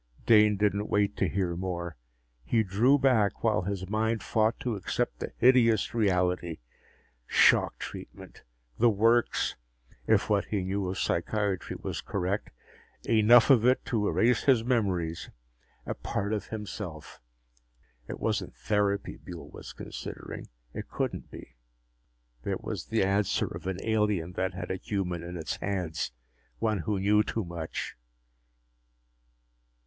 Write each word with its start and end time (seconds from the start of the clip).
Dane 0.25 0.57
didn't 0.57 0.89
wait 0.89 1.15
to 1.17 1.29
hear 1.29 1.55
more. 1.55 1.95
He 2.43 2.63
drew 2.63 2.97
back, 2.97 3.43
while 3.43 3.61
his 3.61 3.87
mind 3.87 4.23
fought 4.23 4.59
to 4.61 4.75
accept 4.75 5.19
the 5.19 5.31
hideous 5.37 5.93
reality. 5.93 6.57
Shock 7.27 7.77
treatment! 7.77 8.41
The 8.79 8.89
works, 8.89 9.57
if 10.07 10.27
what 10.27 10.45
he 10.45 10.63
knew 10.63 10.89
of 10.89 10.97
psychiatry 10.97 11.75
was 11.79 12.01
correct. 12.01 12.49
Enough 13.07 13.51
of 13.51 13.63
it 13.63 13.85
to 13.85 14.07
erase 14.07 14.45
his 14.45 14.63
memories 14.63 15.29
a 15.85 15.93
part 15.93 16.33
of 16.33 16.47
himself. 16.47 17.21
It 18.07 18.19
wasn't 18.19 18.55
therapy 18.55 19.17
Buehl 19.19 19.51
was 19.51 19.71
considering; 19.71 20.47
it 20.73 20.87
couldn't 20.89 21.29
be. 21.29 21.57
It 22.43 22.63
was 22.63 22.87
the 22.87 23.03
answer 23.03 23.45
of 23.45 23.67
an 23.67 23.77
alien 23.83 24.31
that 24.31 24.55
had 24.55 24.71
a 24.71 24.77
human 24.77 25.21
in 25.21 25.37
its 25.37 25.57
hands 25.57 26.11
one 26.57 26.79
who 26.79 26.99
knew 26.99 27.21
too 27.21 27.45
much! 27.45 27.95